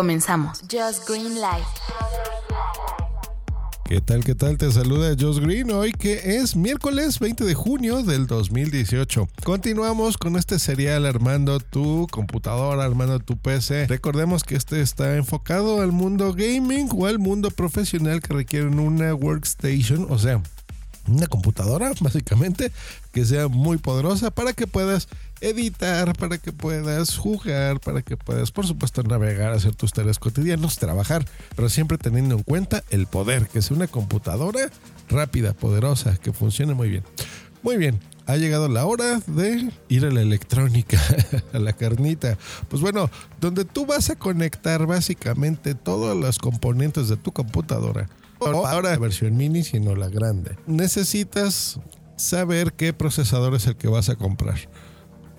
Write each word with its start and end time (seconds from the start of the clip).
Comenzamos. 0.00 0.62
Just 0.62 1.06
Green 1.06 1.42
Light. 1.42 1.62
¿Qué 3.84 4.00
tal? 4.00 4.24
¿Qué 4.24 4.34
tal? 4.34 4.56
Te 4.56 4.72
saluda 4.72 5.14
Josh 5.18 5.40
Green 5.40 5.70
hoy 5.72 5.92
que 5.92 6.36
es 6.36 6.56
miércoles 6.56 7.18
20 7.18 7.44
de 7.44 7.52
junio 7.52 8.02
del 8.02 8.26
2018. 8.26 9.28
Continuamos 9.44 10.16
con 10.16 10.36
este 10.36 10.58
serial 10.58 11.04
armando 11.04 11.60
tu 11.60 12.06
computadora, 12.10 12.82
armando 12.84 13.20
tu 13.20 13.36
PC. 13.36 13.88
Recordemos 13.88 14.42
que 14.42 14.56
este 14.56 14.80
está 14.80 15.16
enfocado 15.16 15.82
al 15.82 15.92
mundo 15.92 16.32
gaming 16.32 16.88
o 16.96 17.04
al 17.04 17.18
mundo 17.18 17.50
profesional 17.50 18.22
que 18.22 18.32
requieren 18.32 18.78
una 18.78 19.12
workstation, 19.12 20.06
o 20.08 20.18
sea, 20.18 20.40
una 21.08 21.26
computadora 21.26 21.92
básicamente 22.00 22.72
que 23.12 23.24
sea 23.24 23.48
muy 23.48 23.78
poderosa 23.78 24.30
para 24.30 24.52
que 24.52 24.66
puedas 24.66 25.08
editar, 25.40 26.16
para 26.16 26.38
que 26.38 26.52
puedas 26.52 27.16
jugar, 27.16 27.80
para 27.80 28.02
que 28.02 28.16
puedas 28.16 28.50
por 28.50 28.66
supuesto 28.66 29.02
navegar, 29.02 29.52
hacer 29.52 29.74
tus 29.74 29.92
tareas 29.92 30.18
cotidianas, 30.18 30.78
trabajar, 30.78 31.24
pero 31.56 31.68
siempre 31.68 31.98
teniendo 31.98 32.36
en 32.36 32.42
cuenta 32.42 32.84
el 32.90 33.06
poder, 33.06 33.48
que 33.48 33.62
sea 33.62 33.76
una 33.76 33.86
computadora 33.86 34.70
rápida, 35.08 35.52
poderosa, 35.52 36.16
que 36.16 36.32
funcione 36.32 36.74
muy 36.74 36.88
bien. 36.88 37.04
Muy 37.62 37.76
bien, 37.76 38.00
ha 38.30 38.36
llegado 38.36 38.68
la 38.68 38.86
hora 38.86 39.20
de 39.26 39.70
ir 39.88 40.06
a 40.06 40.10
la 40.10 40.22
electrónica, 40.22 41.00
a 41.52 41.58
la 41.58 41.72
carnita. 41.72 42.38
Pues 42.68 42.82
bueno, 42.82 43.10
donde 43.40 43.64
tú 43.64 43.86
vas 43.86 44.10
a 44.10 44.16
conectar 44.16 44.86
básicamente 44.86 45.74
todos 45.74 46.16
los 46.16 46.38
componentes 46.38 47.08
de 47.08 47.16
tu 47.16 47.32
computadora 47.32 48.08
ahora 48.46 48.90
la 48.90 48.98
versión 48.98 49.36
mini, 49.36 49.62
sino 49.62 49.94
la 49.94 50.08
grande. 50.08 50.56
Necesitas 50.66 51.80
saber 52.16 52.72
qué 52.74 52.92
procesador 52.92 53.54
es 53.54 53.66
el 53.66 53.76
que 53.76 53.88
vas 53.88 54.08
a 54.08 54.16
comprar. 54.16 54.56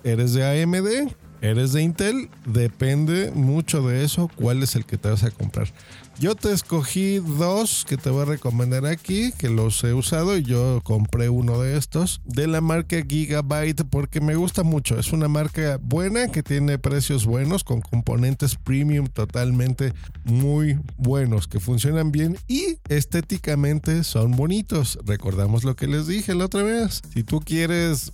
¿Eres 0.04 0.32
de 0.32 0.62
AMD? 0.62 1.12
¿Eres 1.42 1.72
de 1.72 1.82
Intel? 1.82 2.30
Depende 2.46 3.32
mucho 3.34 3.82
de 3.82 4.04
eso 4.04 4.30
cuál 4.36 4.62
es 4.62 4.76
el 4.76 4.86
que 4.86 4.96
te 4.96 5.10
vas 5.10 5.24
a 5.24 5.32
comprar. 5.32 5.72
Yo 6.20 6.36
te 6.36 6.52
escogí 6.52 7.16
dos 7.16 7.84
que 7.88 7.96
te 7.96 8.10
voy 8.10 8.22
a 8.22 8.26
recomendar 8.26 8.86
aquí, 8.86 9.32
que 9.32 9.48
los 9.48 9.82
he 9.82 9.92
usado 9.92 10.36
y 10.36 10.44
yo 10.44 10.80
compré 10.84 11.30
uno 11.30 11.60
de 11.60 11.76
estos 11.76 12.20
de 12.24 12.46
la 12.46 12.60
marca 12.60 13.02
Gigabyte 13.02 13.82
porque 13.90 14.20
me 14.20 14.36
gusta 14.36 14.62
mucho. 14.62 15.00
Es 15.00 15.12
una 15.12 15.26
marca 15.26 15.80
buena 15.82 16.28
que 16.28 16.44
tiene 16.44 16.78
precios 16.78 17.26
buenos 17.26 17.64
con 17.64 17.80
componentes 17.80 18.54
premium 18.54 19.08
totalmente 19.08 19.94
muy 20.22 20.78
buenos 20.96 21.48
que 21.48 21.58
funcionan 21.58 22.12
bien 22.12 22.38
y 22.46 22.76
estéticamente 22.88 24.04
son 24.04 24.30
bonitos. 24.30 25.00
Recordamos 25.04 25.64
lo 25.64 25.74
que 25.74 25.88
les 25.88 26.06
dije 26.06 26.36
la 26.36 26.44
otra 26.44 26.62
vez. 26.62 27.02
Si 27.12 27.24
tú 27.24 27.40
quieres 27.40 28.12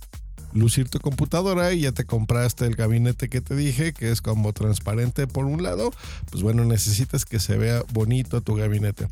lucir 0.53 0.89
tu 0.89 0.99
computadora 0.99 1.73
y 1.73 1.81
ya 1.81 1.91
te 1.91 2.05
compraste 2.05 2.65
el 2.65 2.75
gabinete 2.75 3.29
que 3.29 3.41
te 3.41 3.55
dije, 3.55 3.93
que 3.93 4.11
es 4.11 4.21
como 4.21 4.53
transparente 4.53 5.27
por 5.27 5.45
un 5.45 5.63
lado, 5.63 5.91
pues 6.31 6.43
bueno, 6.43 6.65
necesitas 6.65 7.25
que 7.25 7.39
se 7.39 7.57
vea 7.57 7.83
bonito 7.93 8.41
tu 8.41 8.55
gabinete. 8.55 9.07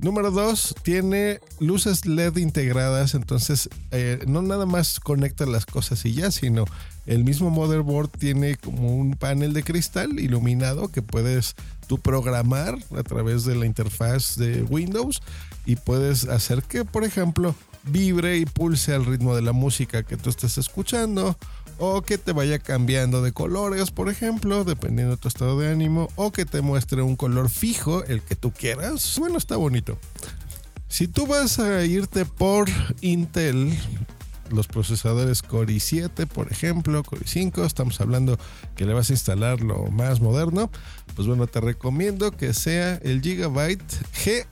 Número 0.00 0.30
dos, 0.30 0.74
tiene 0.82 1.40
luces 1.58 2.06
LED 2.06 2.38
integradas, 2.38 3.14
entonces 3.14 3.68
eh, 3.90 4.18
no 4.26 4.40
nada 4.40 4.64
más 4.64 4.98
conecta 4.98 5.44
las 5.44 5.66
cosas 5.66 6.06
y 6.06 6.14
ya, 6.14 6.30
sino 6.30 6.64
el 7.04 7.22
mismo 7.22 7.50
motherboard 7.50 8.08
tiene 8.08 8.56
como 8.56 8.96
un 8.96 9.12
panel 9.12 9.52
de 9.52 9.62
cristal 9.62 10.18
iluminado 10.18 10.88
que 10.88 11.02
puedes 11.02 11.54
tú 11.86 11.98
programar 11.98 12.78
a 12.96 13.02
través 13.02 13.44
de 13.44 13.56
la 13.56 13.66
interfaz 13.66 14.36
de 14.36 14.62
Windows 14.62 15.20
y 15.66 15.76
puedes 15.76 16.28
hacer 16.28 16.62
que, 16.62 16.86
por 16.86 17.04
ejemplo, 17.04 17.54
vibre 17.84 18.36
y 18.38 18.46
pulse 18.46 18.94
al 18.94 19.06
ritmo 19.06 19.34
de 19.34 19.42
la 19.42 19.52
música 19.52 20.02
que 20.02 20.16
tú 20.16 20.30
estés 20.30 20.58
escuchando 20.58 21.36
o 21.78 22.02
que 22.02 22.18
te 22.18 22.32
vaya 22.32 22.58
cambiando 22.58 23.22
de 23.22 23.32
colores, 23.32 23.90
por 23.90 24.10
ejemplo, 24.10 24.64
dependiendo 24.64 25.16
de 25.16 25.20
tu 25.20 25.28
estado 25.28 25.58
de 25.58 25.70
ánimo, 25.70 26.08
o 26.14 26.30
que 26.30 26.44
te 26.44 26.60
muestre 26.60 27.00
un 27.00 27.16
color 27.16 27.48
fijo, 27.48 28.04
el 28.04 28.20
que 28.20 28.36
tú 28.36 28.52
quieras. 28.52 29.16
Bueno, 29.18 29.38
está 29.38 29.56
bonito. 29.56 29.98
Si 30.88 31.08
tú 31.08 31.26
vas 31.26 31.58
a 31.58 31.82
irte 31.86 32.26
por 32.26 32.68
Intel, 33.00 33.78
los 34.50 34.66
procesadores 34.66 35.40
Core 35.40 35.72
i7, 35.72 36.26
por 36.26 36.52
ejemplo, 36.52 37.02
Core 37.02 37.22
i5, 37.22 37.64
estamos 37.64 37.98
hablando 38.02 38.38
que 38.76 38.84
le 38.84 38.92
vas 38.92 39.08
a 39.08 39.14
instalar 39.14 39.62
lo 39.62 39.86
más 39.86 40.20
moderno, 40.20 40.70
pues 41.16 41.26
bueno, 41.28 41.46
te 41.46 41.60
recomiendo 41.60 42.30
que 42.30 42.52
sea 42.52 42.96
el 42.96 43.22
Gigabyte 43.22 43.82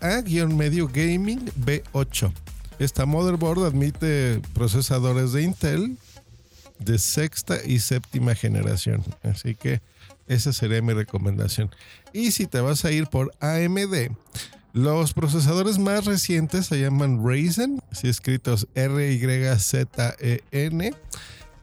GA-Medio 0.00 0.88
Gaming 0.88 1.44
B8. 1.60 2.32
Esta 2.78 3.06
motherboard 3.06 3.64
admite 3.64 4.40
procesadores 4.54 5.32
de 5.32 5.42
Intel 5.42 5.96
de 6.78 6.98
sexta 6.98 7.58
y 7.64 7.80
séptima 7.80 8.34
generación. 8.34 9.04
Así 9.22 9.54
que 9.54 9.80
esa 10.26 10.52
sería 10.52 10.82
mi 10.82 10.92
recomendación. 10.92 11.70
Y 12.12 12.32
si 12.32 12.46
te 12.46 12.60
vas 12.60 12.84
a 12.84 12.92
ir 12.92 13.06
por 13.08 13.32
AMD, 13.40 14.10
los 14.72 15.12
procesadores 15.12 15.78
más 15.78 16.04
recientes 16.04 16.66
se 16.66 16.80
llaman 16.80 17.26
Ryzen, 17.26 17.82
así 17.90 18.08
escritos 18.08 18.68
R-Y-Z-E-N. 18.74 20.14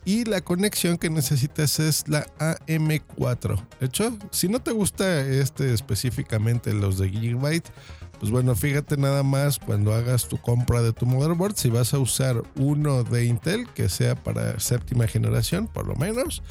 Y 0.07 0.25
la 0.25 0.41
conexión 0.41 0.97
que 0.99 1.09
necesitas 1.09 1.79
es 1.79 2.07
la 2.07 2.27
AM4. 2.37 3.65
De 3.79 3.87
hecho, 3.87 4.15
si 4.29 4.47
no 4.47 4.61
te 4.61 4.71
gusta 4.71 5.21
este 5.21 5.73
específicamente 5.73 6.73
los 6.73 6.99
de 6.99 7.09
Gigabyte, 7.09 7.71
pues 8.19 8.31
bueno, 8.31 8.55
fíjate 8.55 8.97
nada 8.97 9.23
más 9.23 9.59
cuando 9.59 9.93
hagas 9.93 10.27
tu 10.27 10.37
compra 10.37 10.81
de 10.81 10.93
tu 10.93 11.05
motherboard, 11.05 11.55
si 11.55 11.69
vas 11.69 11.93
a 11.93 11.99
usar 11.99 12.41
uno 12.55 13.03
de 13.03 13.25
Intel 13.25 13.67
que 13.69 13.89
sea 13.89 14.15
para 14.15 14.59
séptima 14.59 15.07
generación, 15.07 15.67
por 15.67 15.85
lo 15.85 15.95
menos, 15.95 16.41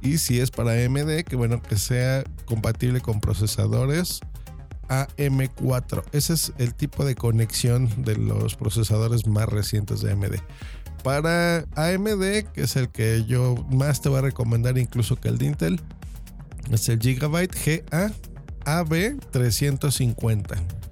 y 0.00 0.18
si 0.18 0.40
es 0.40 0.50
para 0.50 0.72
AMD, 0.72 1.24
que 1.24 1.36
bueno, 1.36 1.62
que 1.62 1.76
sea 1.76 2.24
compatible 2.46 3.00
con 3.00 3.20
procesadores 3.20 4.20
AM4. 4.88 6.04
Ese 6.12 6.32
es 6.32 6.52
el 6.58 6.74
tipo 6.74 7.04
de 7.04 7.14
conexión 7.14 8.02
de 8.02 8.16
los 8.16 8.56
procesadores 8.56 9.26
más 9.26 9.48
recientes 9.48 10.00
de 10.00 10.12
AMD. 10.12 10.36
Para 11.04 11.66
AMD, 11.76 12.50
que 12.52 12.62
es 12.62 12.76
el 12.76 12.88
que 12.88 13.24
yo 13.26 13.54
más 13.70 14.00
te 14.00 14.08
voy 14.08 14.18
a 14.18 14.22
recomendar 14.22 14.78
incluso 14.78 15.16
que 15.16 15.28
el 15.28 15.38
de 15.38 15.46
Intel, 15.46 15.80
es 16.70 16.88
el 16.88 16.98
Gigabyte 16.98 17.84
GA 17.90 18.10
AB350 18.64 20.89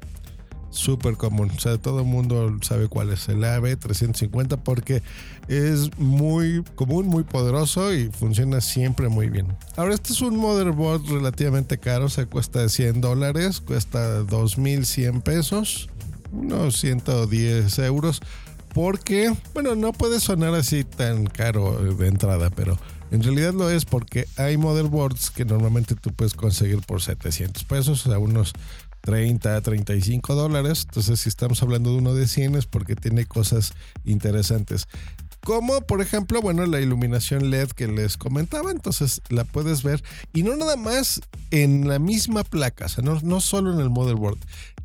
súper 0.71 1.17
común. 1.17 1.51
O 1.56 1.61
sea, 1.61 1.79
todo 1.79 2.01
el 2.01 2.06
mundo 2.06 2.56
sabe 2.62 2.89
cuál 2.89 3.11
es 3.11 3.29
el 3.29 3.43
AB350 3.43 4.59
porque 4.62 5.03
es 5.49 5.97
muy 5.99 6.62
común, 6.75 7.06
muy 7.06 7.25
poderoso 7.25 7.93
y 7.93 8.11
funciona 8.11 8.61
siempre 8.61 9.09
muy 9.09 9.29
bien. 9.29 9.56
Ahora, 9.77 9.95
este 9.95 10.12
es 10.12 10.21
un 10.21 10.37
motherboard 10.37 11.06
relativamente 11.09 11.79
caro, 11.79 12.06
o 12.06 12.11
sea, 12.11 12.27
cuesta 12.27 12.69
100 12.69 13.01
dólares, 13.01 13.61
cuesta 13.61 14.23
2100 14.25 15.23
pesos, 15.23 15.89
unos 16.33 16.79
110 16.79 17.79
euros. 17.81 18.21
Porque, 18.75 19.35
bueno, 19.55 19.75
no 19.75 19.93
puede 19.93 20.21
sonar 20.21 20.55
así 20.55 20.85
tan 20.85 21.27
caro 21.27 21.95
de 21.95 22.06
entrada, 22.06 22.50
pero 22.50 22.79
en 23.11 23.23
realidad 23.23 23.55
lo 23.55 23.71
es 23.71 23.87
porque 23.87 24.27
hay 24.37 24.56
motherboards 24.59 25.31
que 25.31 25.45
normalmente 25.45 25.95
tú 25.95 26.12
puedes 26.12 26.35
conseguir 26.35 26.81
por 26.83 27.00
700 27.00 27.65
pesos, 27.65 28.06
o 28.06 28.11
sea, 28.11 28.19
unos 28.19 28.53
30, 29.00 29.60
35 29.60 30.34
dólares. 30.34 30.84
Entonces, 30.86 31.20
si 31.20 31.28
estamos 31.28 31.62
hablando 31.62 31.91
de 31.91 31.98
uno 31.98 32.14
de 32.14 32.26
100 32.26 32.56
es 32.56 32.66
porque 32.66 32.97
tiene 32.97 33.26
cosas 33.26 33.72
interesantes. 34.04 34.86
Como 35.48 35.81
por 35.82 36.03
ejemplo, 36.03 36.42
bueno, 36.42 36.66
la 36.66 36.81
iluminación 36.81 37.50
LED 37.50 37.69
que 37.69 37.88
les 37.88 38.16
comentaba, 38.16 38.70
entonces 38.70 39.22
la 39.31 39.44
puedes 39.44 39.82
ver 39.82 40.03
y 40.34 40.42
no 40.42 40.56
nada 40.56 40.76
más 40.76 41.20
en 41.50 41.88
la 41.88 41.98
misma 41.98 42.44
placa, 42.44 42.87
o 42.87 42.88
sea, 42.88 43.04
no, 43.04 43.19
no 43.22 43.41
solo 43.41 43.72
en 43.72 43.81
el 43.81 43.88
motherboard. 43.88 44.38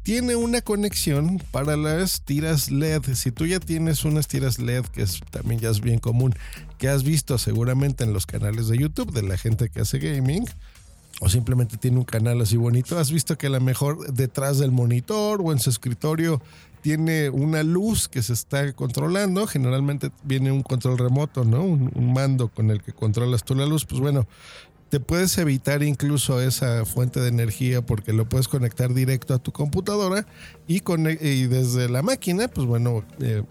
Tiene 0.03 0.35
una 0.35 0.62
conexión 0.62 1.41
para 1.52 1.75
las 1.78 2.23
tiras 2.23 2.69
LED. 2.69 3.13
Si 3.13 3.31
tú 3.31 3.46
ya 3.46 3.59
tienes 3.59 4.03
unas 4.03 4.28
tiras 4.28 4.59
LED, 4.59 4.85
que 4.85 5.02
es, 5.02 5.22
también 5.31 5.59
ya 5.62 5.69
es 5.69 5.79
bien 5.79 6.00
común, 6.00 6.35
que 6.78 6.90
has 6.90 7.03
visto 7.03 7.38
seguramente 7.38 8.03
en 8.03 8.13
los 8.13 8.25
canales 8.25 8.68
de 8.68 8.78
YouTube 8.78 9.13
de 9.13 9.23
la 9.23 9.38
gente 9.38 9.69
que 9.69 9.81
hace 9.81 10.00
gaming, 10.00 10.46
o 11.22 11.29
simplemente 11.29 11.78
tiene 11.78 11.97
un 11.97 12.06
canal 12.06 12.41
así 12.41 12.57
bonito, 12.57 12.97
has 12.97 13.11
visto 13.11 13.38
que 13.38 13.47
a 13.47 13.52
lo 13.52 13.61
mejor 13.61 14.11
detrás 14.14 14.59
del 14.59 14.72
monitor 14.72 15.41
o 15.43 15.52
en 15.52 15.59
su 15.59 15.70
escritorio 15.70 16.41
tiene 16.82 17.29
una 17.29 17.64
luz 17.64 18.09
que 18.09 18.22
se 18.22 18.34
está 18.34 18.73
controlando. 18.73 19.47
Generalmente 19.47 20.11
viene 20.23 20.52
un 20.52 20.64
control 20.64 20.97
remoto, 20.97 21.46
¿no? 21.46 21.64
Un, 21.64 22.14
mando 22.14 22.49
con 22.49 22.70
el 22.72 22.84
que 22.84 22.91
controlas 22.91 23.46
tú 23.46 23.55
la 23.55 23.66
luz. 23.66 23.85
Pues 23.85 24.02
bueno, 24.02 24.28
te 24.90 24.99
puedes 24.99 25.38
evitar 25.38 25.82
incluso 25.82 26.41
esa 26.41 26.84
fuente 26.84 27.22
de 27.22 27.29
energía 27.29 27.85
porque 27.85 28.11
lo 28.11 28.28
puedes 28.28 28.49
conectar 28.49 28.93
directo 28.93 29.34
a 29.34 29.40
tu 29.40 29.53
computadora 29.53 30.28
y, 30.67 30.84
y 31.22 31.47
desde 31.47 31.88
la 31.88 32.02
máquina, 32.02 32.49
pues 32.49 32.67
bueno, 32.67 33.05
eh, 33.22 33.43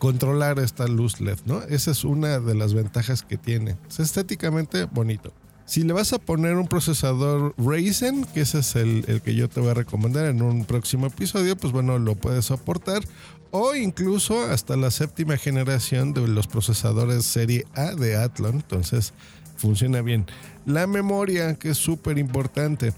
controlar 0.00 0.58
esta 0.58 0.88
luz 0.88 1.20
LED, 1.20 1.38
¿no? 1.44 1.62
Esa 1.62 1.92
es 1.92 2.02
una 2.02 2.40
de 2.40 2.54
las 2.56 2.74
ventajas 2.74 3.22
que 3.22 3.36
tiene. 3.36 3.76
Es 3.88 4.00
estéticamente 4.00 4.86
bonito. 4.86 5.32
Si 5.70 5.84
le 5.84 5.92
vas 5.92 6.12
a 6.12 6.18
poner 6.18 6.56
un 6.56 6.66
procesador 6.66 7.54
Ryzen, 7.56 8.24
que 8.24 8.40
ese 8.40 8.58
es 8.58 8.74
el, 8.74 9.22
que 9.22 9.36
yo 9.36 9.48
te 9.48 9.60
voy 9.60 9.70
a 9.70 9.74
recomendar 9.74 10.26
en 10.26 10.42
un 10.42 10.64
próximo 10.64 11.06
episodio, 11.06 11.56
pues 11.56 11.72
bueno, 11.72 11.96
lo 12.00 12.16
puedes 12.16 12.46
soportar. 12.46 13.04
O 13.52 13.76
incluso 13.76 14.42
hasta 14.46 14.74
la 14.74 14.90
séptima 14.90 15.36
generación 15.36 16.12
de 16.12 16.26
los 16.26 16.48
procesadores 16.48 17.24
serie 17.24 17.66
A 17.76 17.94
de 17.94 18.16
Athlon. 18.16 18.56
Entonces, 18.56 19.14
funciona 19.58 20.02
bien. 20.02 20.26
La 20.66 20.88
memoria, 20.88 21.54
que 21.54 21.70
es 21.70 21.78
súper 21.78 22.18
importante. 22.18 22.92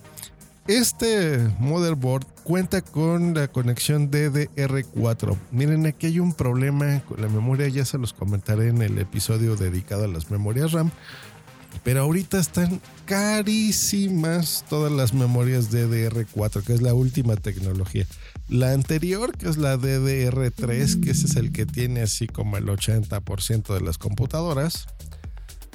Este 0.66 1.40
motherboard 1.58 2.24
cuenta 2.42 2.80
con 2.80 3.34
la 3.34 3.48
conexión 3.48 4.10
DDR4. 4.10 5.36
Miren, 5.50 5.84
aquí 5.84 6.06
hay 6.06 6.20
un 6.20 6.32
problema 6.32 7.00
con 7.00 7.20
la 7.20 7.28
memoria, 7.28 7.69
ya 7.69 7.84
se 7.84 7.98
los 7.98 8.14
comentaré 8.14 8.69
en 8.69 8.80
el 8.80 8.96
episodio 8.98 9.56
dedicado 9.56 10.04
a 10.04 10.08
las 10.08 10.30
memorias 10.30 10.72
RAM. 10.72 10.90
Pero 11.84 12.02
ahorita 12.02 12.38
están 12.38 12.80
carísimas 13.06 14.64
todas 14.69 14.92
las 14.92 15.14
memorias 15.14 15.72
DDR4, 15.72 16.62
que 16.62 16.72
es 16.74 16.82
la 16.82 16.94
última 16.94 17.36
tecnología. 17.36 18.06
La 18.48 18.72
anterior, 18.72 19.36
que 19.36 19.48
es 19.48 19.56
la 19.56 19.76
DDR3, 19.76 21.02
que 21.02 21.10
ese 21.10 21.26
es 21.26 21.36
el 21.36 21.52
que 21.52 21.66
tiene 21.66 22.02
así 22.02 22.26
como 22.26 22.56
el 22.56 22.66
80% 22.66 23.74
de 23.74 23.80
las 23.80 23.98
computadoras, 23.98 24.86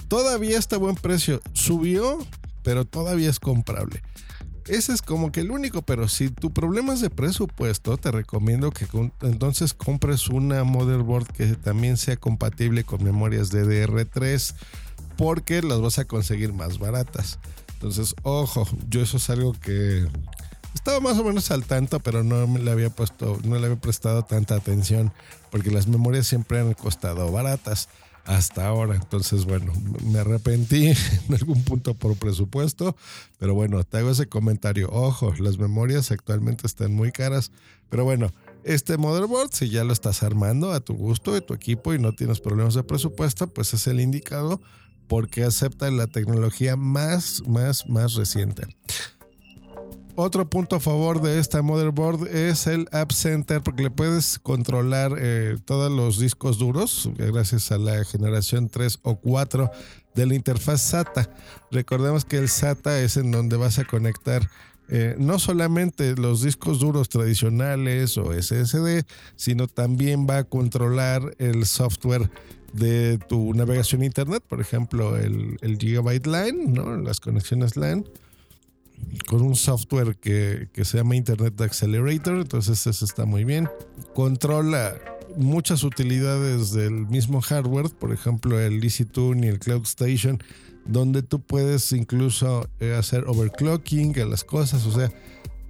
todavía 0.08 0.58
está 0.58 0.78
a 0.78 0.80
buen 0.80 0.96
precio. 0.96 1.42
Subió, 1.54 2.20
pero 2.64 2.86
todavía 2.86 3.30
es 3.30 3.40
comprable. 3.40 4.02
Ese 4.68 4.92
es 4.92 5.02
como 5.02 5.32
que 5.32 5.40
el 5.40 5.52
único, 5.52 5.82
pero 5.82 6.10
si 6.10 6.30
tu 6.30 6.52
problema 6.52 6.94
es 6.94 7.00
de 7.00 7.10
presupuesto, 7.10 7.98
te 7.98 8.12
recomiendo 8.12 8.72
que 8.72 8.86
entonces 9.22 9.74
compres 9.74 10.28
una 10.28 10.66
motherboard 10.66 11.28
que 11.28 11.56
también 11.56 11.96
sea 11.96 12.18
compatible 12.18 12.84
con 12.84 13.02
memorias 13.02 13.50
DDR3 13.52 14.54
porque 15.18 15.62
las 15.62 15.82
vas 15.82 16.00
a 16.00 16.06
conseguir 16.06 16.54
más 16.54 16.80
baratas. 16.80 17.40
Entonces, 17.74 18.16
ojo, 18.24 18.68
yo 18.90 19.02
eso 19.02 19.18
es 19.18 19.30
algo 19.30 19.54
que 19.54 20.08
estaba 20.74 21.00
más 21.00 21.18
o 21.18 21.24
menos 21.24 21.52
al 21.52 21.66
tanto, 21.66 22.00
pero 22.00 22.24
no 22.24 22.48
me 22.48 22.60
le 22.60 22.72
había 22.72 22.90
puesto, 22.90 23.40
no 23.44 23.58
le 23.60 23.66
había 23.66 23.80
prestado 23.80 24.24
tanta 24.24 24.56
atención 24.56 25.12
porque 25.52 25.72
las 25.72 25.88
memorias 25.88 26.28
siempre 26.28 26.60
han 26.60 26.74
costado 26.74 27.32
baratas 27.32 27.90
hasta 28.26 28.68
ahora. 28.68 28.96
Entonces, 28.96 29.46
bueno, 29.46 29.74
me 30.04 30.20
arrepentí 30.20 30.88
en 31.28 31.36
algún 31.36 31.64
punto 31.64 31.94
por 31.94 32.16
presupuesto, 32.16 32.96
pero 33.40 33.54
bueno, 33.54 33.84
te 33.84 33.98
hago 33.98 34.12
ese 34.12 34.28
comentario. 34.28 34.90
Ojo, 34.92 35.34
las 35.40 35.58
memorias 35.58 36.12
actualmente 36.12 36.68
están 36.68 36.94
muy 36.94 37.12
caras, 37.12 37.52
pero 37.90 38.04
bueno, 38.04 38.32
este 38.64 38.98
motherboard, 38.98 39.50
si 39.54 39.70
ya 39.70 39.84
lo 39.84 39.94
estás 39.94 40.24
armando 40.24 40.74
a 40.74 40.82
tu 40.82 40.94
gusto 40.94 41.32
de 41.34 41.42
tu 41.42 41.54
equipo 41.54 41.94
y 41.94 42.00
no 42.00 42.14
tienes 42.14 42.42
problemas 42.42 42.74
de 42.74 42.84
presupuesto, 42.84 43.48
pues 43.48 43.74
es 43.74 43.88
el 43.88 44.02
indicado 44.02 44.62
porque 45.08 45.44
acepta 45.44 45.90
la 45.92 46.08
tecnología 46.08 46.76
más, 46.76 47.44
más, 47.48 47.88
más 47.88 48.16
reciente. 48.16 48.64
Otro 50.20 50.50
punto 50.50 50.78
a 50.78 50.80
favor 50.80 51.22
de 51.22 51.38
esta 51.38 51.62
motherboard 51.62 52.28
es 52.28 52.66
el 52.66 52.88
App 52.92 53.12
Center 53.12 53.62
porque 53.62 53.84
le 53.84 53.92
puedes 53.92 54.40
controlar 54.40 55.16
eh, 55.20 55.58
todos 55.64 55.92
los 55.92 56.18
discos 56.18 56.58
duros 56.58 57.08
gracias 57.16 57.72
a 57.72 57.78
la 57.78 58.04
generación 58.04 58.68
3 58.68 58.98
o 59.04 59.18
4 59.18 59.70
de 60.16 60.26
la 60.26 60.34
interfaz 60.34 60.82
SATA. 60.82 61.30
Recordemos 61.70 62.26
que 62.26 62.38
el 62.38 62.50
SATA 62.50 63.00
es 63.00 63.18
en 63.18 63.32
donde 63.32 63.58
vas 63.58 63.78
a 63.78 63.86
conectar 63.86 64.50
eh, 64.90 65.16
no 65.20 65.38
solamente 65.38 66.16
los 66.16 66.42
discos 66.42 66.80
duros 66.80 67.10
tradicionales 67.10 68.18
o 68.18 68.34
SSD, 68.34 69.06
sino 69.36 69.68
también 69.68 70.26
va 70.28 70.40
a 70.40 70.44
controlar 70.46 71.36
el 71.38 71.66
software 71.66 72.32
de 72.78 73.18
tu 73.28 73.54
navegación 73.54 74.04
internet, 74.04 74.44
por 74.48 74.62
ejemplo, 74.62 75.18
el, 75.18 75.58
el 75.62 75.78
Gigabyte 75.78 76.28
LAN, 76.28 76.74
¿no? 76.74 76.96
las 76.98 77.20
conexiones 77.20 77.76
LAN 77.76 78.06
con 79.28 79.42
un 79.42 79.56
software 79.56 80.16
que, 80.16 80.70
se 80.84 80.98
llama 80.98 81.16
Internet 81.16 81.60
Accelerator, 81.62 82.38
entonces 82.38 82.86
eso 82.88 83.06
está 83.06 83.26
muy 83.26 83.44
bien. 83.44 83.70
Controla 84.14 84.96
muchas 85.36 85.84
utilidades 85.84 86.72
del 86.72 87.08
mismo 87.08 87.42
hardware, 87.42 87.90
por 87.90 88.12
ejemplo 88.12 88.60
el 88.60 88.84
EasyTune 88.84 89.46
y 89.46 89.50
el 89.50 89.60
Cloud 89.60 89.84
Station, 89.84 90.42
donde 90.86 91.22
tú 91.22 91.42
puedes 91.42 91.92
incluso 91.92 92.70
eh, 92.80 92.94
hacer 92.94 93.26
overclocking 93.28 94.20
a 94.20 94.26
las 94.26 94.44
cosas, 94.44 94.86
o 94.86 94.92
sea, 94.92 95.12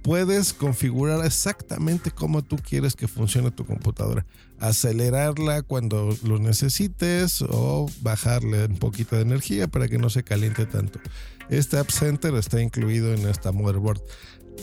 puedes 0.08 0.54
configurar 0.54 1.22
exactamente 1.26 2.10
cómo 2.10 2.42
tú 2.42 2.56
quieres 2.56 2.96
que 2.96 3.06
funcione 3.06 3.50
tu 3.50 3.66
computadora. 3.66 4.24
Acelerarla 4.58 5.60
cuando 5.60 6.16
lo 6.24 6.38
necesites 6.38 7.42
o 7.42 7.90
bajarle 8.00 8.64
un 8.64 8.78
poquito 8.78 9.16
de 9.16 9.22
energía 9.22 9.68
para 9.68 9.86
que 9.86 9.98
no 9.98 10.08
se 10.08 10.22
caliente 10.22 10.64
tanto. 10.64 10.98
Este 11.50 11.76
App 11.76 11.90
Center 11.90 12.34
está 12.36 12.62
incluido 12.62 13.12
en 13.12 13.28
esta 13.28 13.52
motherboard. 13.52 14.00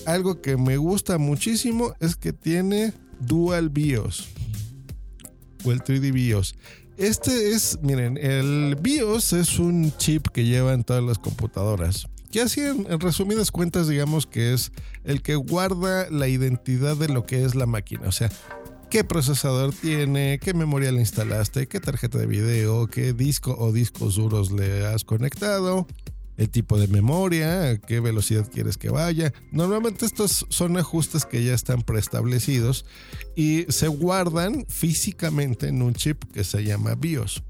Algo 0.08 0.42
que 0.42 0.58
me 0.58 0.78
gusta 0.78 1.20
muchísimo 1.20 1.94
es 2.00 2.16
que 2.16 2.34
tiene 2.34 2.94
Dual 3.20 3.70
BIOS 3.70 4.30
o 5.64 5.72
el 5.72 5.84
3D 5.84 6.12
BIOS. 6.12 6.56
Este 6.98 7.52
es, 7.52 7.78
miren, 7.84 8.18
el 8.18 8.78
BIOS 8.82 9.34
es 9.34 9.60
un 9.60 9.96
chip 9.98 10.30
que 10.30 10.44
llevan 10.44 10.84
todas 10.84 11.04
las 11.04 11.20
computadoras. 11.20 12.08
Que 12.36 12.42
así 12.42 12.60
en, 12.60 12.86
en, 12.92 13.00
resumidas 13.00 13.50
cuentas 13.50 13.88
digamos 13.88 14.28
que 14.28 14.52
es 14.52 14.74
el 15.06 15.22
que 15.22 15.36
guarda 15.36 16.10
la 16.10 16.28
identidad 16.28 16.98
de 16.98 17.08
lo 17.08 17.26
que 17.26 17.46
es 17.46 17.56
la 17.56 17.66
máquina. 17.66 18.10
O 18.10 18.12
sea, 18.12 18.30
qué 18.90 19.06
procesador 19.06 19.74
tiene, 19.74 20.38
qué 20.44 20.54
memoria 20.54 20.92
le 20.92 21.00
instalaste, 21.00 21.68
qué 21.68 21.80
tarjeta 21.80 22.18
de 22.18 22.26
video, 22.26 22.88
qué 22.88 23.14
disco 23.14 23.56
o 23.58 23.72
discos 23.72 24.16
duros 24.16 24.52
le 24.52 24.86
has 24.86 25.06
conectado, 25.06 25.88
el 26.36 26.50
tipo 26.50 26.78
de 26.78 26.90
memoria, 26.90 27.78
qué 27.78 28.02
velocidad 28.02 28.52
quieres 28.52 28.76
que 28.76 28.90
vaya. 28.90 29.32
Normalmente 29.54 30.06
estos 30.06 30.46
son 30.50 30.76
ajustes 30.76 31.26
que 31.26 31.42
ya 31.42 31.54
están 31.54 31.84
preestablecidos 31.84 32.86
y 33.38 33.64
se 33.70 33.88
guardan 33.88 34.66
físicamente 34.68 35.70
en 35.70 35.82
un 35.82 35.94
chip 35.94 36.22
que 36.34 36.44
se 36.44 36.66
llama 36.66 36.96
BIOS. 36.96 37.44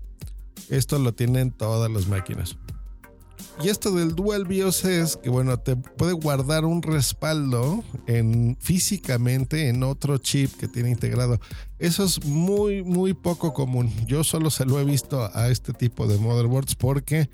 Esto 0.70 1.00
lo 1.00 1.16
tienen 1.16 1.50
todas 1.50 1.90
las 1.90 2.08
máquinas. 2.08 2.56
Y 3.64 3.70
esto 3.70 3.92
del 3.92 4.16
Dual 4.16 4.46
BIOS 4.46 4.84
es 4.86 5.18
que, 5.18 5.30
bueno, 5.30 5.58
te 5.58 5.76
puede 5.76 6.14
guardar 6.14 6.66
un 6.66 6.82
respaldo 6.82 7.84
en, 8.06 8.58
físicamente 8.60 9.70
en 9.70 9.82
otro 9.84 10.18
chip 10.18 10.54
que 10.58 10.68
tiene 10.68 10.92
integrado. 10.92 11.40
Eso 11.80 12.04
es 12.04 12.26
muy, 12.26 12.84
muy 12.84 13.14
poco 13.14 13.54
común. 13.54 13.92
Yo 14.08 14.24
solo 14.24 14.50
se 14.50 14.66
lo 14.66 14.80
he 14.80 14.84
visto 14.84 15.30
a 15.34 15.50
este 15.50 15.72
tipo 15.72 16.06
de 16.06 16.18
motherboards 16.18 16.76
porque 16.76 17.30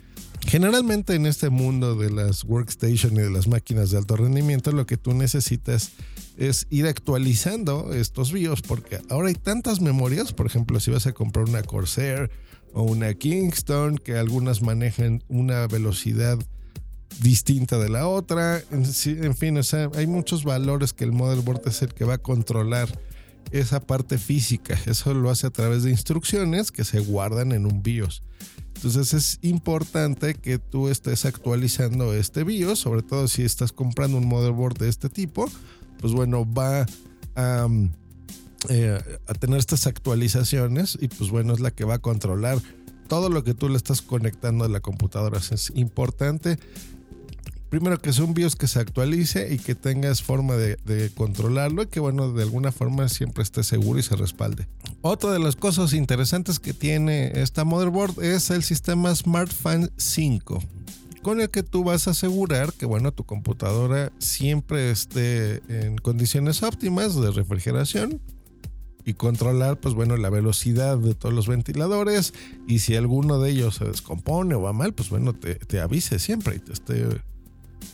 generalmente 0.45 1.15
en 1.15 1.25
este 1.25 1.49
mundo 1.49 1.95
de 1.95 2.11
las 2.11 2.43
workstation 2.43 3.13
y 3.13 3.19
de 3.19 3.31
las 3.31 3.47
máquinas 3.47 3.89
de 3.89 3.97
alto 3.97 4.15
rendimiento, 4.15 4.71
lo 4.71 4.85
que 4.85 4.97
tú 4.97 5.13
necesitas 5.13 5.91
es 6.37 6.67
ir 6.69 6.85
actualizando 6.85 7.93
estos 7.93 8.31
BIOS 8.31 8.61
porque 8.61 8.99
ahora 9.09 9.29
hay 9.29 9.35
tantas 9.35 9.81
memorias. 9.81 10.33
Por 10.33 10.45
ejemplo, 10.45 10.79
si 10.79 10.91
vas 10.91 11.07
a 11.07 11.13
comprar 11.13 11.45
una 11.45 11.63
Corsair 11.63 12.29
o 12.73 12.83
una 12.83 13.13
Kingston, 13.13 13.97
que 13.97 14.17
algunas 14.17 14.61
manejan 14.61 15.23
una 15.27 15.67
velocidad 15.67 16.39
distinta 17.21 17.77
de 17.77 17.89
la 17.89 18.07
otra. 18.07 18.61
En, 18.71 19.35
fin, 19.35 19.59
hay 19.95 20.07
muchos 20.07 20.43
valores 20.43 20.93
que 20.93 21.03
el 21.03 21.11
motherboard 21.11 21.67
es 21.67 21.81
el 21.81 21.93
que 21.93 22.05
va 22.05 22.15
a 22.15 22.17
controlar 22.17 22.89
esa 23.51 23.79
parte 23.81 24.17
física. 24.17 24.79
Eso 24.85 25.13
lo 25.13 25.29
hace 25.29 25.47
a 25.47 25.51
través 25.51 25.83
de 25.83 25.91
instrucciones 25.91 26.71
que 26.71 26.83
se 26.83 26.99
guardan 26.99 27.51
en 27.51 27.65
un 27.65 27.83
BIOS. 27.83 28.23
Entonces 28.75 29.13
es 29.13 29.39
importante 29.41 30.33
que 30.33 30.57
tú 30.57 30.87
estés 30.87 31.25
actualizando 31.25 32.13
este 32.13 32.43
BIOS, 32.43 32.79
sobre 32.79 33.03
todo 33.03 33.27
si 33.27 33.43
estás 33.43 33.71
comprando 33.71 34.17
un 34.17 34.27
motherboard 34.27 34.77
de 34.79 34.89
este 34.89 35.09
tipo, 35.09 35.47
pues 35.99 36.13
bueno, 36.13 36.51
va 36.51 36.87
a 37.35 37.67
eh, 38.69 38.99
a 39.27 39.33
tener 39.33 39.59
estas 39.59 39.87
actualizaciones 39.87 40.97
y 41.01 41.07
pues 41.07 41.31
bueno, 41.31 41.53
es 41.53 41.59
la 41.59 41.71
que 41.71 41.83
va 41.83 41.95
a 41.95 41.99
controlar 41.99 42.59
todo 43.07 43.29
lo 43.29 43.43
que 43.43 43.53
tú 43.53 43.67
le 43.67 43.75
estás 43.75 44.01
conectando 44.01 44.63
a 44.63 44.69
la 44.69 44.79
computadora. 44.79 45.39
Es 45.39 45.71
importante, 45.75 46.59
primero 47.69 47.99
que 47.99 48.13
sea 48.13 48.23
un 48.23 48.33
BIOS 48.33 48.55
que 48.55 48.67
se 48.67 48.79
actualice 48.79 49.53
y 49.53 49.57
que 49.57 49.75
tengas 49.75 50.21
forma 50.21 50.55
de, 50.55 51.11
controlarlo 51.15 51.83
y 51.83 51.87
que 51.87 51.99
bueno, 51.99 52.31
de 52.31 52.43
alguna 52.43 52.71
forma 52.71 53.09
siempre 53.09 53.43
esté 53.43 53.63
seguro 53.63 53.99
y 53.99 54.03
se 54.03 54.15
respalde. 54.15 54.67
Otra 55.01 55.31
de 55.31 55.39
las 55.39 55.55
cosas 55.55 55.93
interesantes 55.93 56.59
que 56.59 56.73
tiene 56.73 57.31
esta 57.41 57.65
motherboard 57.65 58.23
es 58.23 58.49
el 58.51 58.63
sistema 58.63 59.13
SmartFan 59.13 59.91
5 59.97 60.63
con 61.21 61.39
el 61.39 61.49
que 61.49 61.61
tú 61.61 61.83
vas 61.83 62.07
a 62.07 62.11
asegurar 62.11 62.73
que 62.73 62.87
bueno 62.87 63.11
tu 63.11 63.25
computadora 63.25 64.11
siempre 64.17 64.89
esté 64.89 65.61
en 65.67 65.97
condiciones 65.97 66.63
óptimas 66.63 67.15
de 67.15 67.29
refrigeración 67.29 68.19
y 69.05 69.13
controlar, 69.13 69.79
pues 69.79 69.93
bueno, 69.93 70.17
la 70.17 70.29
velocidad 70.29 70.97
de 70.97 71.15
todos 71.15 71.33
los 71.33 71.47
ventiladores 71.47 72.33
y 72.67 72.79
si 72.79 72.95
alguno 72.95 73.39
de 73.39 73.51
ellos 73.51 73.75
se 73.75 73.85
descompone 73.85 74.55
o 74.55 74.61
va 74.61 74.73
mal, 74.73 74.93
pues 74.93 75.09
bueno, 75.09 75.33
te, 75.33 75.55
te 75.55 75.79
avise 75.79 76.19
siempre 76.19 76.55
y 76.55 76.59
te 76.59 76.73
esté 76.73 77.07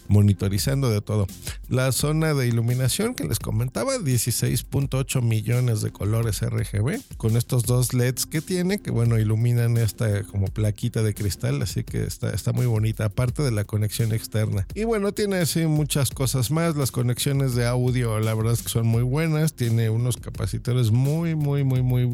monitorizando 0.07 0.89
de 0.89 1.01
todo. 1.01 1.27
La 1.69 1.91
zona 1.91 2.33
de 2.33 2.47
iluminación 2.47 3.13
que 3.13 3.25
les 3.25 3.39
comentaba, 3.39 3.97
16.8 3.97 5.21
millones 5.21 5.81
de 5.81 5.91
colores 5.91 6.41
RGB, 6.41 7.01
con 7.17 7.37
estos 7.37 7.63
dos 7.63 7.93
LEDs 7.93 8.25
que 8.25 8.41
tiene, 8.41 8.79
que 8.79 8.91
bueno, 8.91 9.19
iluminan 9.19 9.77
esta 9.77 10.23
como 10.23 10.47
plaquita 10.47 11.03
de 11.03 11.13
cristal, 11.13 11.61
así 11.61 11.83
que 11.83 12.03
está, 12.03 12.31
está 12.31 12.53
muy 12.53 12.65
bonita, 12.65 13.05
aparte 13.05 13.43
de 13.43 13.51
la 13.51 13.63
conexión 13.63 14.13
externa. 14.13 14.67
Y 14.75 14.83
bueno, 14.83 15.11
tiene 15.11 15.37
así 15.37 15.65
muchas 15.65 16.11
cosas 16.11 16.51
más, 16.51 16.75
las 16.75 16.91
conexiones 16.91 17.55
de 17.55 17.65
audio, 17.65 18.19
la 18.19 18.33
verdad 18.33 18.53
es 18.53 18.63
que 18.63 18.69
son 18.69 18.87
muy 18.87 19.03
buenas, 19.03 19.53
tiene 19.53 19.89
unos 19.89 20.17
capacitores 20.17 20.91
muy, 20.91 21.35
muy, 21.35 21.63
muy, 21.63 21.81
muy, 21.81 22.07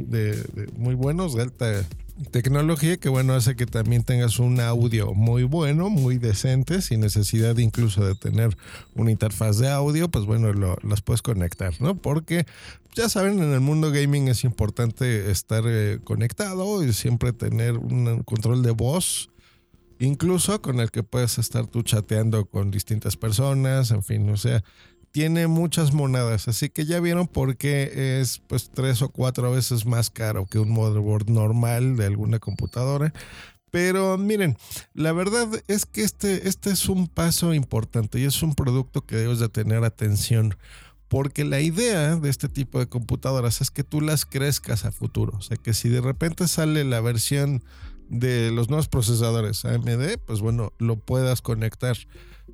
muy 0.77 0.95
buenos, 0.95 1.35
de 1.35 1.41
alta 1.43 1.85
Tecnología 2.29 2.97
que 2.97 3.09
bueno 3.09 3.33
hace 3.33 3.55
que 3.55 3.65
también 3.65 4.03
tengas 4.03 4.37
un 4.37 4.59
audio 4.59 5.15
muy 5.15 5.43
bueno, 5.43 5.89
muy 5.89 6.19
decente, 6.19 6.81
sin 6.83 6.99
necesidad 6.99 7.57
incluso 7.57 8.05
de 8.05 8.13
tener 8.13 8.55
una 8.93 9.09
interfaz 9.09 9.57
de 9.57 9.69
audio, 9.69 10.09
pues 10.09 10.25
bueno, 10.25 10.53
las 10.83 11.01
puedes 11.01 11.23
conectar, 11.23 11.73
¿no? 11.81 11.95
Porque 11.95 12.45
ya 12.93 13.09
saben, 13.09 13.41
en 13.41 13.51
el 13.51 13.61
mundo 13.61 13.91
gaming 13.91 14.27
es 14.27 14.43
importante 14.43 15.31
estar 15.31 15.63
eh, 15.65 15.99
conectado 16.03 16.83
y 16.83 16.93
siempre 16.93 17.33
tener 17.33 17.77
un 17.77 18.21
control 18.21 18.61
de 18.61 18.71
voz, 18.71 19.31
incluso 19.97 20.61
con 20.61 20.79
el 20.79 20.91
que 20.91 21.01
puedes 21.01 21.39
estar 21.39 21.65
tú 21.65 21.81
chateando 21.81 22.45
con 22.45 22.69
distintas 22.69 23.17
personas, 23.17 23.89
en 23.89 24.03
fin, 24.03 24.29
o 24.29 24.37
sea, 24.37 24.63
tiene 25.13 25.45
muchas 25.45 25.93
monedas, 25.93 26.47
así 26.47 26.69
que 26.69 26.85
ya 26.85 26.99
vieron 26.99 27.27
por 27.27 27.55
qué 27.55 28.19
es 28.19 28.41
pues 28.47 28.71
tres 28.73 29.03
o 29.03 29.09
cuatro 29.09 29.51
veces 29.51 29.85
más 29.85 30.09
caro 30.09 30.47
que 30.47 30.57
un 30.57 30.71
motherboard 30.71 31.29
normal 31.29 31.95
de 31.97 32.07
alguna 32.07 32.39
computadora. 32.39 33.13
Pero 33.69 34.17
miren, 34.17 34.57
la 34.95 35.11
verdad 35.13 35.47
es 35.67 35.85
que 35.85 36.03
este, 36.03 36.47
este 36.49 36.71
es 36.71 36.89
un 36.89 37.07
paso 37.07 37.53
importante 37.53 38.19
y 38.19 38.23
es 38.23 38.41
un 38.41 38.55
producto 38.55 39.05
que 39.05 39.15
debes 39.15 39.37
de 39.37 39.49
tener 39.49 39.83
atención. 39.83 40.57
Porque 41.09 41.43
la 41.45 41.61
idea 41.61 42.15
de 42.15 42.29
este 42.31 42.49
tipo 42.49 42.79
de 42.79 42.89
computadoras 42.89 43.61
es 43.61 43.69
que 43.69 43.83
tú 43.83 44.01
las 44.01 44.25
crezcas 44.25 44.83
a 44.83 44.91
futuro. 44.91 45.37
O 45.37 45.41
sea, 45.41 45.57
que 45.57 45.75
si 45.75 45.89
de 45.89 46.01
repente 46.01 46.47
sale 46.47 46.83
la 46.85 47.01
versión 47.01 47.63
de 48.09 48.49
los 48.49 48.69
nuevos 48.69 48.87
procesadores 48.87 49.63
AMD, 49.63 50.17
pues 50.25 50.41
bueno, 50.41 50.73
lo 50.79 50.95
puedas 50.95 51.43
conectar 51.43 51.97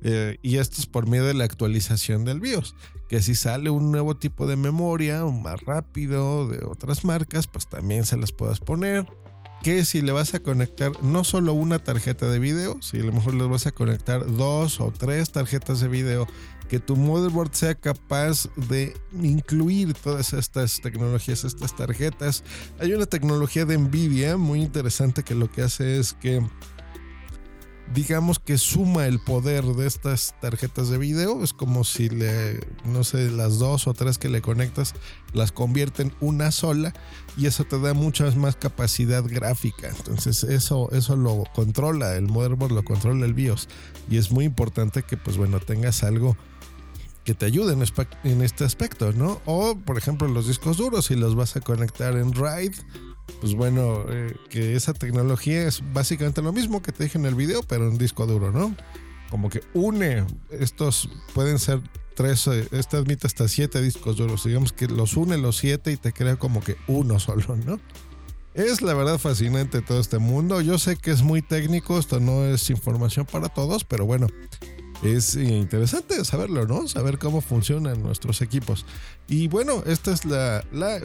eh, 0.02 0.38
y 0.42 0.56
esto 0.56 0.76
es 0.78 0.86
por 0.86 1.06
medio 1.06 1.24
de 1.24 1.34
la 1.34 1.44
actualización 1.44 2.24
del 2.24 2.40
BIOS. 2.40 2.74
Que 3.08 3.22
si 3.22 3.34
sale 3.34 3.70
un 3.70 3.90
nuevo 3.90 4.16
tipo 4.16 4.46
de 4.46 4.56
memoria, 4.56 5.24
un 5.24 5.42
más 5.42 5.60
rápido, 5.62 6.48
de 6.48 6.64
otras 6.64 7.04
marcas, 7.04 7.46
pues 7.46 7.68
también 7.68 8.04
se 8.04 8.16
las 8.16 8.32
puedas 8.32 8.60
poner. 8.60 9.06
Que 9.62 9.84
si 9.84 10.00
le 10.00 10.12
vas 10.12 10.32
a 10.34 10.40
conectar 10.40 10.92
no 11.02 11.22
solo 11.22 11.52
una 11.52 11.80
tarjeta 11.80 12.28
de 12.30 12.38
video, 12.38 12.80
si 12.80 13.00
a 13.00 13.04
lo 13.04 13.12
mejor 13.12 13.34
le 13.34 13.44
vas 13.44 13.66
a 13.66 13.72
conectar 13.72 14.24
dos 14.24 14.80
o 14.80 14.90
tres 14.90 15.32
tarjetas 15.32 15.80
de 15.80 15.88
video, 15.88 16.26
que 16.70 16.78
tu 16.78 16.96
motherboard 16.96 17.52
sea 17.52 17.74
capaz 17.74 18.48
de 18.54 18.94
incluir 19.20 19.92
todas 19.92 20.32
estas 20.32 20.80
tecnologías, 20.80 21.44
estas 21.44 21.74
tarjetas. 21.74 22.44
Hay 22.78 22.92
una 22.92 23.06
tecnología 23.06 23.64
de 23.64 23.76
Nvidia 23.76 24.36
muy 24.36 24.62
interesante 24.62 25.24
que 25.24 25.34
lo 25.34 25.50
que 25.50 25.62
hace 25.62 25.98
es 25.98 26.14
que 26.14 26.40
digamos 27.94 28.38
que 28.38 28.56
suma 28.58 29.06
el 29.06 29.18
poder 29.20 29.64
de 29.64 29.86
estas 29.86 30.34
tarjetas 30.40 30.88
de 30.88 30.98
video. 30.98 31.42
Es 31.42 31.52
como 31.52 31.84
si 31.84 32.08
le, 32.08 32.60
no 32.84 33.04
sé, 33.04 33.30
las 33.30 33.58
dos 33.58 33.86
o 33.86 33.94
tres 33.94 34.18
que 34.18 34.28
le 34.28 34.40
conectas 34.42 34.94
las 35.32 35.52
convierte 35.52 36.02
en 36.02 36.12
una 36.20 36.50
sola 36.52 36.92
y 37.36 37.46
eso 37.46 37.64
te 37.64 37.78
da 37.80 37.94
mucha 37.94 38.30
más 38.32 38.56
capacidad 38.56 39.24
gráfica. 39.24 39.88
Entonces 39.88 40.44
eso, 40.44 40.90
eso 40.92 41.16
lo 41.16 41.44
controla, 41.54 42.16
el 42.16 42.26
motherboard 42.26 42.72
lo 42.72 42.84
controla 42.84 43.26
el 43.26 43.34
BIOS 43.34 43.68
y 44.08 44.16
es 44.16 44.30
muy 44.30 44.44
importante 44.44 45.02
que 45.02 45.16
pues 45.16 45.36
bueno 45.36 45.60
tengas 45.60 46.02
algo 46.02 46.36
que 47.24 47.34
te 47.34 47.46
ayude 47.46 47.74
en, 48.24 48.42
este 48.42 48.64
aspecto, 48.64 49.12
¿no? 49.12 49.40
O 49.44 49.76
por 49.76 49.98
ejemplo 49.98 50.26
los 50.26 50.46
discos 50.46 50.78
duros 50.78 51.06
si 51.06 51.16
los 51.16 51.34
vas 51.34 51.54
a 51.56 51.60
conectar 51.60 52.16
en 52.16 52.32
RAID 52.32 52.72
pues 53.40 53.54
bueno, 53.54 54.04
eh, 54.08 54.34
que 54.48 54.76
esa 54.76 54.92
tecnología 54.92 55.66
es 55.66 55.82
básicamente 55.92 56.42
lo 56.42 56.52
mismo 56.52 56.82
que 56.82 56.92
te 56.92 57.04
dije 57.04 57.18
en 57.18 57.26
el 57.26 57.34
video, 57.34 57.62
pero 57.62 57.88
en 57.88 57.98
disco 57.98 58.26
duro, 58.26 58.50
¿no? 58.50 58.74
Como 59.30 59.48
que 59.48 59.62
une 59.74 60.24
estos, 60.50 61.08
pueden 61.34 61.58
ser 61.58 61.80
tres, 62.14 62.46
eh, 62.48 62.68
este 62.72 62.96
admite 62.96 63.26
hasta 63.26 63.48
siete 63.48 63.80
discos 63.80 64.16
duros, 64.16 64.44
digamos 64.44 64.72
que 64.72 64.88
los 64.88 65.16
une 65.16 65.38
los 65.38 65.56
siete 65.56 65.92
y 65.92 65.96
te 65.96 66.12
crea 66.12 66.36
como 66.36 66.62
que 66.62 66.76
uno 66.88 67.18
solo, 67.18 67.56
¿no? 67.56 67.78
Es 68.54 68.82
la 68.82 68.94
verdad 68.94 69.18
fascinante 69.18 69.80
todo 69.80 70.00
este 70.00 70.18
mundo. 70.18 70.60
Yo 70.60 70.78
sé 70.78 70.96
que 70.96 71.12
es 71.12 71.22
muy 71.22 71.40
técnico, 71.40 71.98
esto 71.98 72.18
no 72.18 72.44
es 72.44 72.68
información 72.68 73.24
para 73.24 73.48
todos, 73.48 73.84
pero 73.84 74.06
bueno, 74.06 74.26
es 75.02 75.34
interesante 75.36 76.24
saberlo, 76.24 76.66
¿no? 76.66 76.86
Saber 76.86 77.18
cómo 77.18 77.40
funcionan 77.40 78.02
nuestros 78.02 78.42
equipos. 78.42 78.84
Y 79.28 79.48
bueno, 79.48 79.82
esta 79.86 80.12
es 80.12 80.24
la, 80.24 80.64
la, 80.72 81.00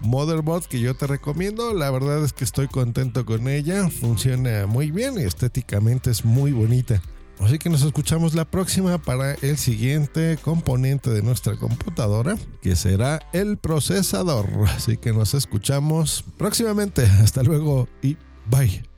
motherboard 0.00 0.66
que 0.66 0.80
yo 0.80 0.94
te 0.94 1.06
recomiendo. 1.06 1.74
La 1.74 1.90
verdad 1.90 2.24
es 2.24 2.32
que 2.32 2.44
estoy 2.44 2.68
contento 2.68 3.24
con 3.24 3.48
ella. 3.48 3.88
Funciona 3.88 4.66
muy 4.66 4.90
bien 4.90 5.18
y 5.18 5.22
estéticamente 5.22 6.10
es 6.10 6.24
muy 6.24 6.52
bonita. 6.52 7.02
Así 7.40 7.58
que 7.58 7.70
nos 7.70 7.82
escuchamos 7.82 8.34
la 8.34 8.44
próxima 8.44 8.98
para 8.98 9.34
el 9.34 9.56
siguiente 9.56 10.38
componente 10.42 11.10
de 11.10 11.22
nuestra 11.22 11.56
computadora, 11.56 12.36
que 12.60 12.76
será 12.76 13.20
el 13.32 13.56
procesador. 13.56 14.48
Así 14.68 14.96
que 14.96 15.12
nos 15.12 15.34
escuchamos 15.34 16.24
próximamente. 16.38 17.02
Hasta 17.04 17.42
luego 17.42 17.88
y 18.00 18.16
bye. 18.48 18.91